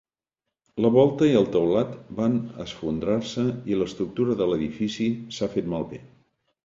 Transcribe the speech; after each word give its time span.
La 0.85 0.89
volta 0.95 1.27
i 1.31 1.35
el 1.41 1.45
teulat 1.55 1.91
van 2.21 2.39
esfondrar-se 2.65 3.45
i 3.73 3.77
l'estructura 3.83 4.37
de 4.41 4.49
l'edifici 4.53 5.11
s'ha 5.37 5.51
fet 5.59 5.71
malbé. 5.77 6.01